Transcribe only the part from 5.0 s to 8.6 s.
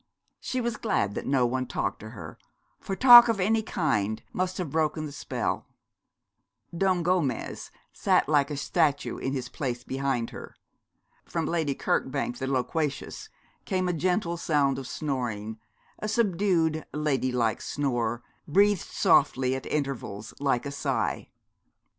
the spell. Don Gomez sat like a